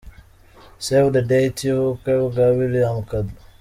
[0.83, 3.35] 'Save the date' y'ubukwe bwa William Kadu.